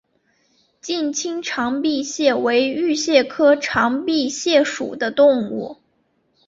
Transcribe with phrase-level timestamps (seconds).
[0.81, 5.77] 近亲长臂蟹为玉蟹科长臂蟹属的动物。